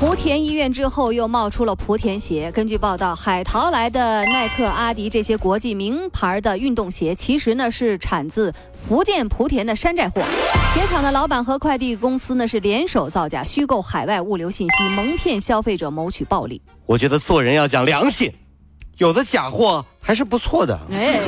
[0.00, 2.52] 继莆田医院之后，又冒出了莆田鞋。
[2.52, 10.22] 根据报道，海淘来的耐克、阿迪这些国际名牌的运动鞋，其实呢是产自福建莆田的山寨货。
[10.72, 16.62] 鞋厂的老板和快递公司呢是联手造假，虚构海外物流信息，蒙骗消费者，谋取暴利。
[16.86, 18.32] 我觉得做人要讲良心，
[18.98, 20.78] 有的假货还是不错的。
[20.92, 21.18] 哎，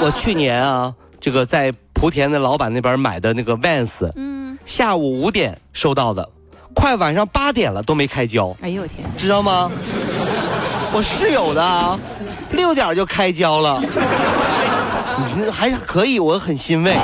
[0.00, 6.26] 我去年啊，这个在莆田的老板那边买的那个 Vans，嗯，下午五点收到的，
[6.74, 9.70] 快晚上八点了都没开胶，哎呦我天，知道吗？
[10.92, 11.98] 我室友的啊，
[12.52, 16.96] 六点就开胶了，你说还可以，我很欣慰。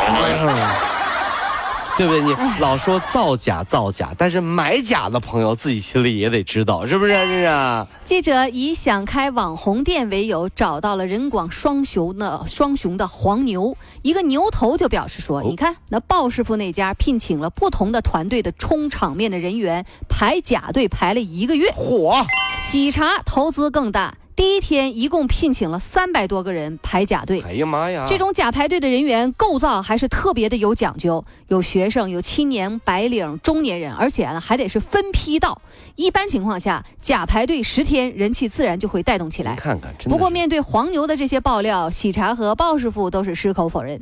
[1.97, 2.21] 对不对？
[2.21, 7.13] 你老说造假造假，但是买假的朋友自己心里也得知道，是不是？
[7.13, 7.87] 这是。
[8.05, 13.77] 记者以想开网红店为由，找到了人广双雄的双雄的黄牛。
[14.03, 22.15] 一个牛头就表示说：“你看，那鲍师傅那家聘请了不同的团队的冲场面的人员排假队排了一个月，火。
[22.61, 27.41] 喜茶投资更大。”第一天一共聘请了三百多个人排假队。
[27.41, 28.05] 哎呀妈呀！
[28.07, 35.63] 这种假排队的人员构造还是特别的有讲究，有学生，有青年、白领、中年人，而且呢还得是分批到。
[35.95, 39.55] 一般情况下，假排队十天，人气自然就会带动起来。
[39.57, 43.99] 看看，不过面对黄牛的这些爆料，喜茶和鲍师傅都是矢口否认。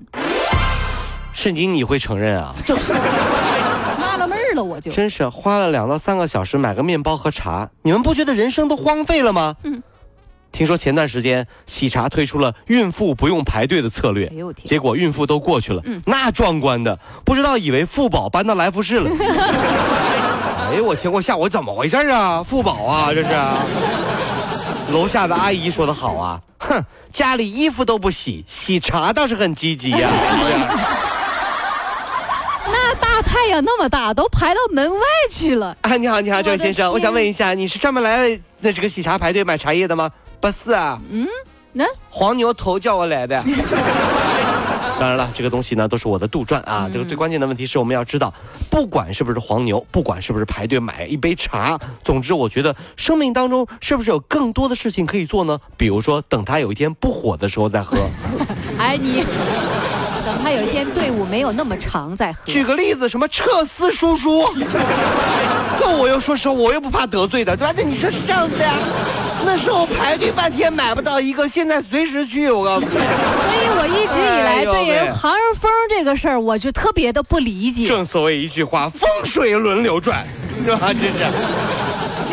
[1.33, 2.53] 是你你会承认啊？
[2.65, 2.93] 就是，
[4.01, 9.55] 纳了闷儿了，我就真是花了两到三个小时买个面包和茶，你们不觉得人生都荒废了吗？
[9.63, 9.81] 嗯。
[10.55, 19.11] 听说前段时间喜茶推出了孕妇不用排队的策略，结果孕妇都过去了，那壮观的不知道以为富宝搬到来福士了。
[20.71, 22.41] 哎呦我天，我吓我怎么回事啊？
[22.41, 23.31] 富宝啊，这是。
[24.93, 30.09] 楼下的阿姨说的好啊，哼，家里衣服都不洗，喜茶倒是很积极呀。
[32.67, 35.77] 那大太阳那么大，都排到门外去了。
[35.81, 40.09] 啊，你好，你好，这位先生，我想问一下，你是专门来那这个喜茶排队买茶叶的吗？
[40.45, 41.27] 不是啊，嗯，
[41.73, 43.43] 那黄牛头叫我来的。
[45.01, 46.87] 当然了，这个东西呢都是我的杜撰啊。
[46.93, 48.31] 这个最关键的问题是我们要知道，
[48.71, 55.59] 不管是不是黄牛，不管是不是排队买一杯茶，总之我觉得生命当中是不是有更多的事情可以做呢？
[55.79, 57.97] 比如说等他有一天不火的时候再喝。
[58.79, 59.25] 哎你。
[60.27, 62.41] 等他有一天队伍没有那么长再喝。
[62.45, 64.43] 举个例子，什么撤丝叔叔，
[65.81, 67.73] 够我又说实话，我又不怕得罪的，对吧？
[67.75, 68.73] 那你说是这样子的呀？
[69.47, 72.91] 那时候排队半天买不到一个，现在随时去，我告诉你。
[72.95, 77.87] 所以我一直以来对人行人风这个事儿，我就特别的不理解。
[77.87, 80.27] 正所谓一句话，风水轮流转，
[80.65, 80.93] 是吧？
[80.93, 81.25] 这是。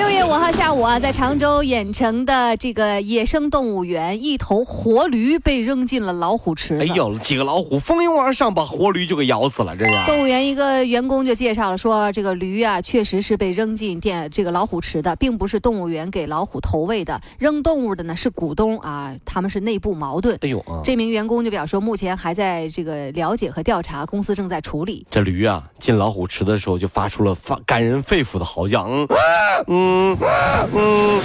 [0.01, 6.75] 六月五号下午啊，在常州盐城的这个野生动物园，一头活驴被扔进了老虎池。
[6.79, 9.91] 哎呦，几个老虎蜂拥而上，把活驴就给咬死了，这是。
[10.07, 17.22] 动物园一个员工就介绍了说，这个驴啊，确实是被扔进电这个老虎池的，并不是动物园给老虎投喂的。
[17.38, 20.35] 扔动物的呢是股东啊，他们是内部矛盾。
[20.41, 25.06] 哎呦，这名员工就表示，目前还在这个了解和调查，公司正在处理。
[25.11, 29.07] 这驴啊，进老虎池的时候就发出了发感人肺腑的嚎叫，嗯
[29.67, 29.91] 嗯。
[30.19, 31.22] 嗯嗯，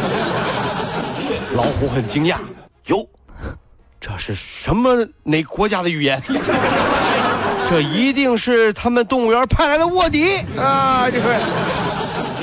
[1.56, 2.36] 老虎很惊讶，
[2.86, 3.06] 哟，
[4.00, 6.20] 这是什么哪国家的语言？
[7.69, 11.10] 这一定是他们动物园派来的卧底啊！
[11.10, 11.26] 这是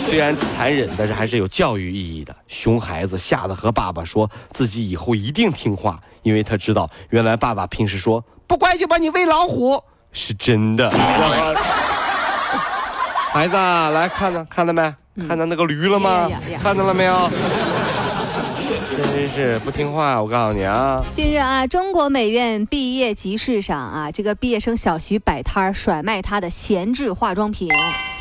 [0.05, 2.35] 虽然残忍，但是还是有教育意义的。
[2.49, 9.81] 熊孩子吓得和爸爸说自己以后一定听话，因为他知道原来爸爸平时说不乖就把你喂老虎
[10.11, 10.91] 是真的。
[13.33, 14.93] 孩子，来看呢，看到没？
[15.27, 16.29] 看到那个驴了吗？
[16.61, 17.29] 看到了没有？
[18.95, 20.21] 真是不听话！
[20.21, 21.03] 我告诉你啊。
[21.11, 27.69] 近日啊，中国美院毕业集市上啊，这个毕业生小徐摆摊甩卖他的闲置化妆品。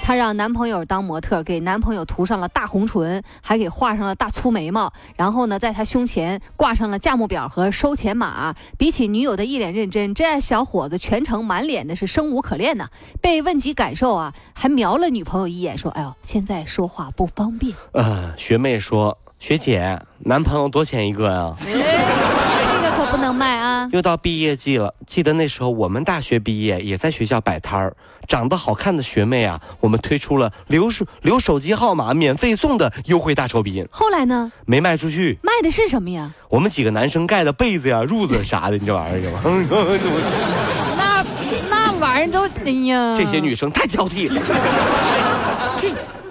[0.05, 4.93] 她让男朋友当模特，给男朋友涂上了大红唇，还给画上了大粗眉毛。
[5.15, 8.53] 然后呢，在他胸前挂上了价目表和收钱码。
[8.77, 12.89] 比起女友的一脸认真，这小伙子全程满脸的是生无可恋呐。
[13.21, 21.69] 被问及感受啊，还瞄了女朋友一眼，说：“哎呦，现在说话不方便。”呃，学妹说：“学姐，男朋友多钱一个呀？”这
[23.33, 23.89] 卖啊。
[23.93, 27.97] 又到毕业季了，记得那时候我们大学毕业也在学校摆摊儿，
[28.29, 34.53] 长得好看的学妹啊，我们推出了留手留手机号码免费送的优惠大酬宾，后来呢？
[34.67, 35.39] 没卖出去。
[35.43, 36.33] 卖的是什么呀？
[36.49, 39.41] 我们几个男生盖的被子呀、褥子啥的，你这玩意儿是吧？
[40.97, 41.25] 那
[41.69, 44.41] 那玩意儿都，哎呀，这些女生太挑剔了，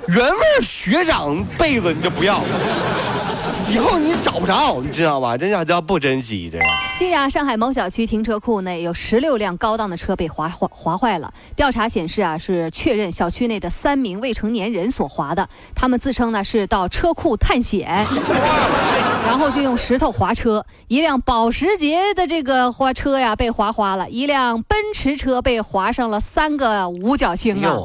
[0.08, 2.42] 原味学长被子你就不要，
[3.70, 5.38] 以后你找不着，你知道吧？
[5.38, 6.60] 这叫叫不珍惜，这。
[6.98, 11.34] 近日啊，上海某小区停车库内有十六辆高档的车被划划划坏了。
[11.56, 15.48] 调查显示啊，是确认小区内的三名未成年人所划的。
[15.74, 17.88] 他们自称呢是到车库探险，
[19.26, 20.66] 然后就用石头划车。
[20.88, 27.78] 一辆保时捷的这个花车呀被划花了，一辆奔驰车被划上了三个五角星啊。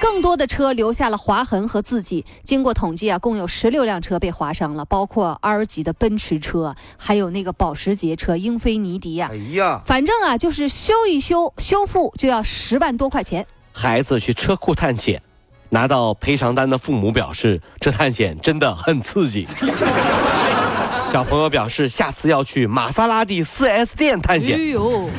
[0.00, 2.24] 更多的车留下了划痕和字迹。
[2.42, 9.28] 经过统计啊，共有十六辆车被划伤了，包括 R 级的奔驰车，还有那个保时捷车、英菲尼迪呀。
[9.30, 13.46] 哎呀，反正啊，就是修一修、修复就要十万多块钱。
[13.72, 15.22] 孩子去车库探险，
[15.68, 19.46] 拿到赔偿单的父母表示，这探险真的很刺激。
[21.12, 24.56] 小朋友表示，下次要去玛莎拉蒂 4S 店探险。
[24.56, 25.10] 哎呦。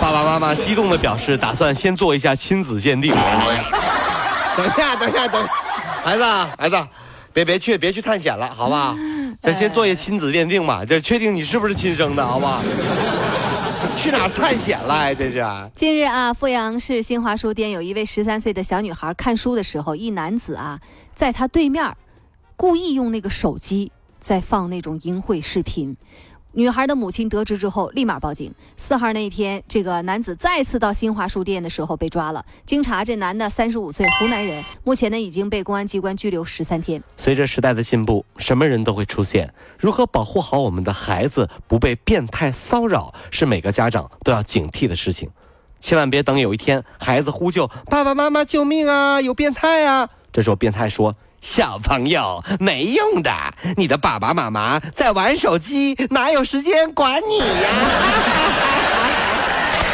[0.00, 3.12] 爸爸妈妈激动地表示，打算先做一下亲子鉴定。
[4.56, 5.46] 等一下，等一下，等，
[6.02, 6.24] 孩子，
[6.58, 6.88] 孩子，
[7.34, 8.96] 别别去，别去探险了，好不好？
[9.40, 12.62] 咱先做一下亲子鉴定吧，这确定你是不是亲生的，好不好？
[13.96, 15.14] 去哪探险了？
[15.14, 15.46] 这是。
[15.74, 20.80] 近日啊，阜阳市新华书店有一位十三岁的小女孩看书的时候，一男子啊，
[21.14, 21.94] 在她对面，
[22.56, 25.96] 故意用那个手机在放那种淫秽视频。
[26.52, 28.52] 女孩的母亲得知之后，立马报警。
[28.76, 32.44] 四号那一天，这个男子再次到新华书店的时候被抓了。
[32.66, 37.00] 经查，这男的三十五岁，湖南人，目前呢已经被公安机关拘留十三天。
[37.16, 39.54] 随着时代的进步，什么人都会出现。
[39.78, 45.30] 如何保护好我们的孩子不被变态骚扰，是每个家长都要警惕的事情。
[45.78, 49.20] 千万别等有一天孩子呼救：“爸爸妈妈，救命啊！
[49.20, 51.14] 有变态啊！”这时候变态说。
[51.40, 53.32] 小朋友没用的，
[53.76, 57.68] 你的爸爸妈妈在玩手机，哪有时间管你呀？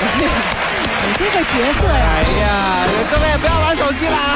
[1.07, 2.07] 你这个角色呀！
[2.17, 4.36] 哎呀，各位不要玩手机了，